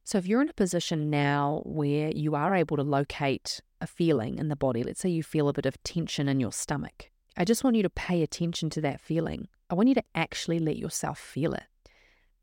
[0.10, 4.40] So, if you're in a position now where you are able to locate a feeling
[4.40, 7.46] in the body, let's say you feel a bit of tension in your stomach, I
[7.46, 9.50] just want you to pay attention to that feeling.
[9.70, 11.66] I want you to actually let yourself feel it.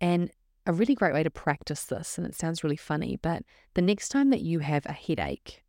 [0.01, 0.31] And
[0.65, 3.43] a really great way to practice this, and it sounds really funny, but
[3.75, 5.65] the next time that you have a headache,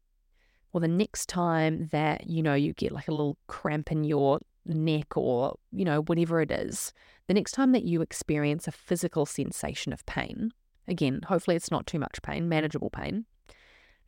[0.73, 4.37] or the next time that you know you get like a little cramp in your
[4.67, 6.93] neck or you know whatever it is
[7.27, 10.51] the next time that you experience a physical sensation of pain
[10.87, 13.25] Again, hopefully it's not too much pain, manageable pain,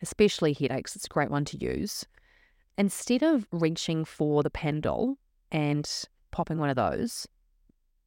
[0.01, 0.95] especially headaches.
[0.95, 2.05] It's a great one to use.
[2.77, 5.15] Instead of reaching for the Panadol
[5.51, 5.89] and
[6.31, 7.27] popping one of those,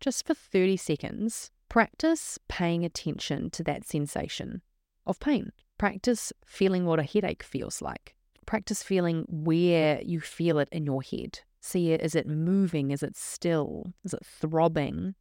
[0.00, 4.62] just for 30 seconds, practice paying attention to that sensation
[5.06, 5.52] of pain.
[5.78, 8.14] Practice feeling what a headache feels like.
[8.46, 11.40] Practice feeling where you feel it in your head.
[11.60, 12.90] See it, is it moving?
[12.90, 13.92] Is it still?
[14.04, 15.14] Is it throbbing?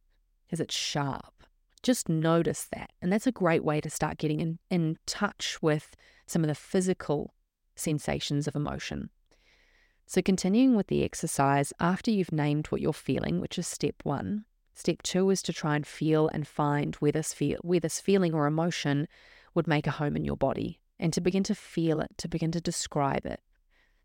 [0.50, 1.41] Is it sharp?
[1.82, 2.90] Just notice that.
[3.00, 5.94] And that's a great way to start getting in, in touch with
[6.26, 7.34] some of the physical
[7.74, 9.10] sensations of emotion.
[10.06, 14.44] So, continuing with the exercise, after you've named what you're feeling, which is step one,
[14.74, 18.34] step two is to try and feel and find where this, feel, where this feeling
[18.34, 19.08] or emotion
[19.54, 22.52] would make a home in your body and to begin to feel it, to begin
[22.52, 23.40] to describe it.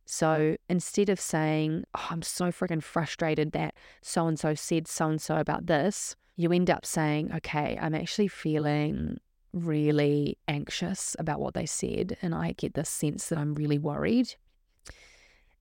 [0.05, 5.09] So instead of saying, oh, I'm so freaking frustrated that so and so said so
[5.09, 9.17] and so about this, you end up saying, okay, I'm actually feeling
[9.53, 12.15] really anxious about what they said.
[12.21, 14.35] And I get this sense that I'm really worried.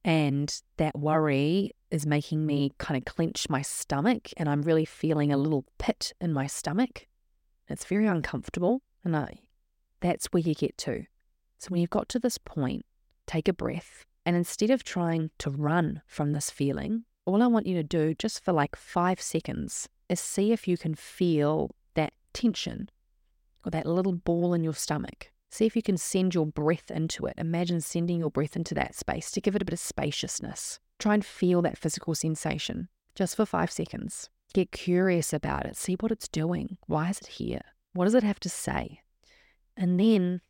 [0.04, 4.28] And that worry is making me kind of clench my stomach.
[4.36, 7.06] And I'm really feeling a little pit in my stomach.
[7.68, 8.82] It's very uncomfortable.
[9.02, 9.40] And I,
[10.00, 11.04] that's where you get to.
[11.58, 12.84] So when you've got to this point,
[13.26, 14.04] take a breath.
[14.26, 18.14] And instead of trying to run from this feeling, all I want you to do
[18.14, 22.90] just for like five seconds is see if you can feel that tension
[23.64, 25.32] or that little ball in your stomach.
[25.50, 27.34] See if you can send your breath into it.
[27.38, 30.80] Imagine sending your breath into that space to give it a bit of spaciousness.
[30.98, 34.28] Try and feel that physical sensation just for five seconds.
[34.52, 35.76] Get curious about it.
[35.76, 36.78] See what it's doing.
[36.86, 37.62] Why is it here?
[37.92, 39.00] What does it have to say?
[39.76, 40.40] And then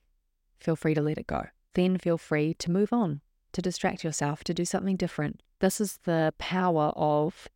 [0.58, 1.46] feel free to let it go.
[1.74, 3.20] Then feel free to move on,
[3.52, 5.42] to distract yourself, to do something different.
[5.60, 7.48] This is the power of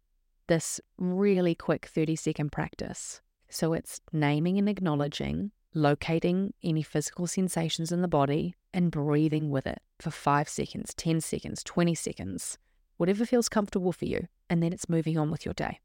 [0.51, 3.20] this really quick 30 second practice.
[3.48, 9.64] So it's naming and acknowledging, locating any physical sensations in the body, and breathing with
[9.68, 12.59] it for five seconds, 10 seconds, 20 seconds,
[12.96, 14.26] whatever feels comfortable for you.
[14.48, 15.78] And then it's moving on with your day.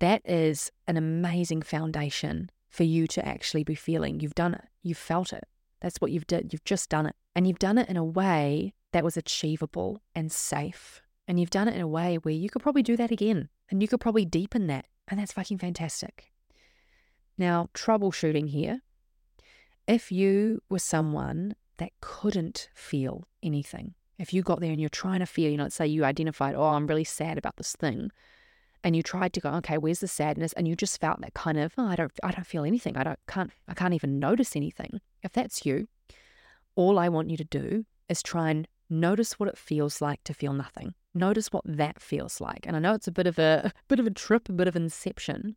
[0.00, 4.20] That is an amazing foundation for you to actually be feeling.
[4.20, 5.44] You've done it, you've felt it.
[5.80, 6.48] That's what you've done.
[6.50, 7.16] You've just done it.
[7.34, 11.00] And you've done it in a way that was achievable and safe.
[11.28, 13.82] And you've done it in a way where you could probably do that again and
[13.82, 14.86] you could probably deepen that.
[15.06, 16.32] And that's fucking fantastic.
[17.36, 18.80] Now, troubleshooting here.
[19.86, 25.20] If you were someone that couldn't feel anything, if you got there and you're trying
[25.20, 28.10] to feel, you know, let's say you identified, oh, I'm really sad about this thing,
[28.82, 30.52] and you tried to go, okay, where's the sadness?
[30.54, 32.96] And you just felt that kind of, oh, I don't, I don't feel anything.
[32.96, 35.00] I don't, can't, I can't even notice anything.
[35.22, 35.88] If that's you,
[36.74, 40.34] all I want you to do is try and notice what it feels like to
[40.34, 40.94] feel nothing.
[41.14, 42.66] Notice what that feels like.
[42.66, 44.68] And I know it's a bit of a, a bit of a trip, a bit
[44.68, 45.56] of inception,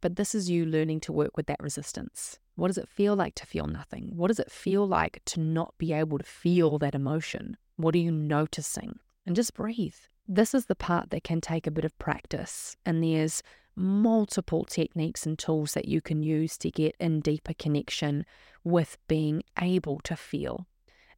[0.00, 2.38] but this is you learning to work with that resistance.
[2.54, 4.12] What does it feel like to feel nothing?
[4.14, 7.56] What does it feel like to not be able to feel that emotion?
[7.76, 8.98] What are you noticing?
[9.26, 9.96] And just breathe.
[10.28, 13.42] This is the part that can take a bit of practice, and there's
[13.76, 18.24] multiple techniques and tools that you can use to get in deeper connection
[18.64, 20.66] with being able to feel.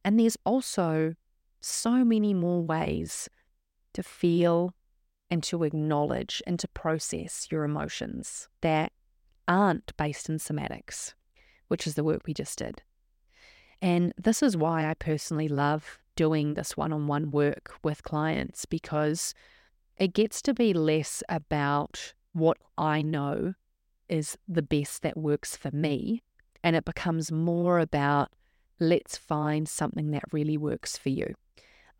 [0.03, 1.15] And there's also
[1.61, 3.29] so many more ways
[3.93, 4.73] to feel
[5.29, 8.91] and to acknowledge and to process your emotions that
[9.47, 11.13] aren't based in somatics,
[11.67, 12.81] which is the work we just did.
[13.81, 18.65] And this is why I personally love doing this one on one work with clients
[18.65, 19.33] because
[19.97, 23.53] it gets to be less about what I know
[24.09, 26.23] is the best that works for me.
[26.63, 28.31] And it becomes more about
[28.79, 31.35] let's find something that really works for you.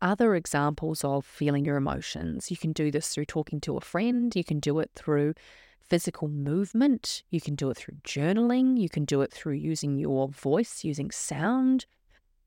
[0.02, 4.34] Other examples of feeling your emotions, you can do this through talking to a friend,
[4.34, 5.34] you can do it through
[5.78, 10.28] physical movement, you can do it through journaling, you can do it through using your
[10.28, 11.84] voice, using sound,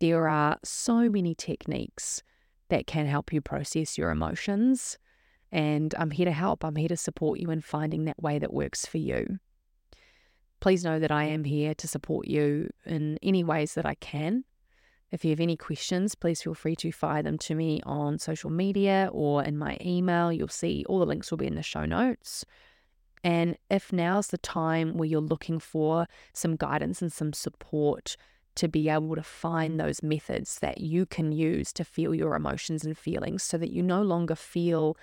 [0.03, 2.23] there are so many techniques
[2.67, 4.97] that can help you process your emotions.
[5.49, 6.65] And I'm here to help.
[6.65, 9.39] I'm here to support you in finding that way that works for you.
[10.59, 14.43] Please know that I am here to support you in any ways that I can.
[15.13, 18.49] If you have any questions, please feel free to fire them to me on social
[18.49, 20.33] media or in my email.
[20.33, 22.43] You'll see all the links will be in the show notes.
[23.23, 28.17] And if now's the time where you're looking for some guidance and some support
[28.55, 32.83] to be able to find those methods that you can use to feel your emotions
[32.83, 34.97] and feelings so that you no longer feel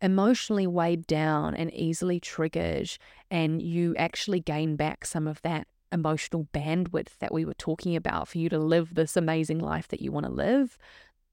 [0.00, 2.96] emotionally weighed down and easily triggered,
[3.28, 8.28] and you actually gain back some of that emotional bandwidth that we were talking about
[8.28, 10.78] for you to live this amazing life that you want to live.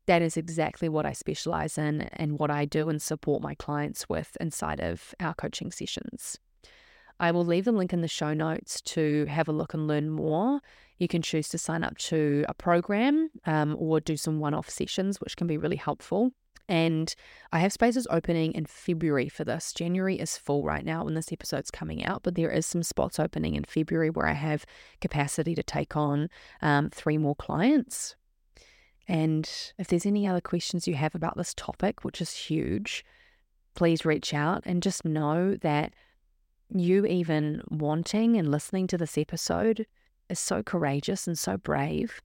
[0.08, 4.08] That is exactly what I specialize in and what I do and support my clients
[4.08, 6.38] with inside of our coaching sessions.
[7.20, 10.10] I will leave the link in the show notes to have a look and learn
[10.10, 10.60] more.
[10.97, 14.70] You can choose to sign up to a program um, or do some one off
[14.70, 16.32] sessions, which can be really helpful.
[16.68, 17.13] And
[17.51, 19.72] I have spaces opening in February for this.
[19.72, 23.20] January is full right now when this episode's coming out, but there is some spots
[23.20, 24.66] opening in February where I have
[24.99, 26.30] capacity to take on
[26.61, 28.16] um, three more clients.
[29.07, 33.05] And if there's any other questions you have about this topic, which is huge,
[33.76, 35.93] please reach out and just know that
[36.70, 39.86] you even wanting and listening to this episode
[40.30, 42.22] is so courageous and so brave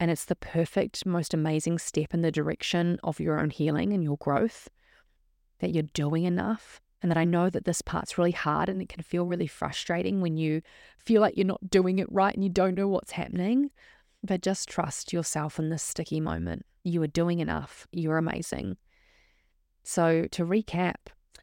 [0.00, 4.02] And it's the perfect, most amazing step in the direction of your own healing and
[4.02, 4.70] your growth
[5.58, 6.80] that you're doing enough.
[7.02, 10.20] And that I know that this part's really hard and it can feel really frustrating
[10.20, 10.60] when you
[10.98, 13.70] feel like you're not doing it right and you don't know what's happening.
[14.22, 16.64] But just trust yourself in this sticky moment.
[16.82, 17.86] You are doing enough.
[17.92, 18.76] You're amazing.
[19.82, 20.96] So, to recap,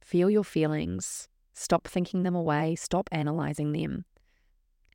[0.04, 4.06] feel your feelings, stop thinking them away, stop analyzing them,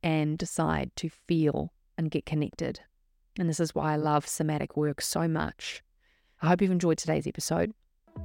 [0.01, 2.81] and decide to feel and get connected.
[3.39, 5.83] And this is why I love somatic work so much.
[6.41, 7.73] I hope you've enjoyed today's episode.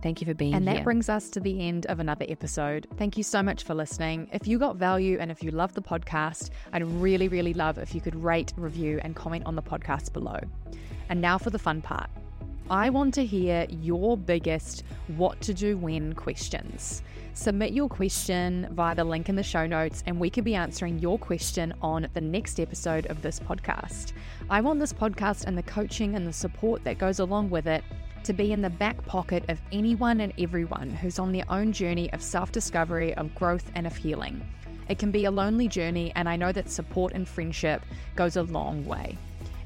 [0.02, 0.72] Thank you for being and here.
[0.72, 2.88] And that brings us to the end of another episode.
[2.98, 4.28] Thank you so much for listening.
[4.34, 7.96] If you got value and if you love the podcast, I'd really, really love if
[7.96, 10.40] you could rate, review, and comment on the podcast below.
[11.10, 12.10] And now for the fun part.
[12.70, 14.84] I want to hear your biggest
[15.16, 17.02] what to do when questions.
[17.34, 21.00] Submit your question via the link in the show notes, and we could be answering
[21.00, 24.12] your question on the next episode of this podcast.
[24.50, 27.86] I want this podcast and the coaching and the support that goes along with it
[28.26, 32.12] to be in the back pocket of anyone and everyone who's on their own journey
[32.12, 34.46] of self discovery, of growth, and of healing.
[34.90, 37.82] It can be a lonely journey, and I know that support and friendship
[38.18, 39.18] goes a long way.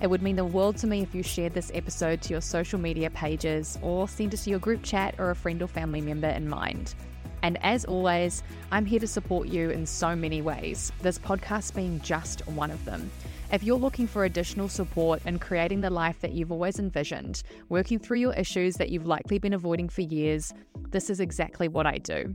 [0.01, 2.79] It would mean the world to me if you shared this episode to your social
[2.79, 6.27] media pages or sent it to your group chat or a friend or family member
[6.27, 6.95] in mind.
[7.43, 8.41] And as always,
[8.71, 12.83] I'm here to support you in so many ways, this podcast being just one of
[12.83, 13.11] them.
[13.53, 17.99] If you're looking for additional support in creating the life that you've always envisioned, working
[17.99, 20.51] through your issues that you've likely been avoiding for years,
[20.89, 22.33] this is exactly what I do.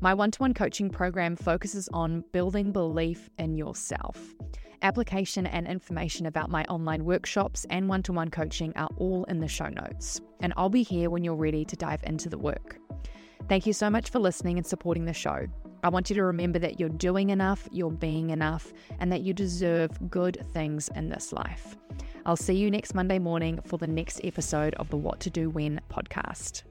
[0.00, 4.34] My one to one coaching program focuses on building belief in yourself.
[4.82, 9.40] Application and information about my online workshops and one to one coaching are all in
[9.40, 12.78] the show notes, and I'll be here when you're ready to dive into the work.
[13.48, 15.46] Thank you so much for listening and supporting the show.
[15.82, 19.32] I want you to remember that you're doing enough, you're being enough, and that you
[19.32, 21.76] deserve good things in this life.
[22.24, 25.48] I'll see you next Monday morning for the next episode of the What to Do
[25.48, 26.64] When podcast.